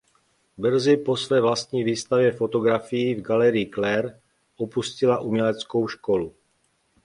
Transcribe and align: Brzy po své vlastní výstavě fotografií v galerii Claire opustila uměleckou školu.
Brzy 0.57 0.97
po 0.97 1.17
své 1.17 1.41
vlastní 1.41 1.83
výstavě 1.83 2.31
fotografií 2.31 3.15
v 3.15 3.21
galerii 3.21 3.69
Claire 3.73 4.19
opustila 4.57 5.19
uměleckou 5.21 5.87
školu. 5.87 6.35